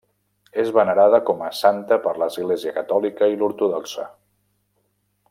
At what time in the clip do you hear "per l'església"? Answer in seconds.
2.07-2.75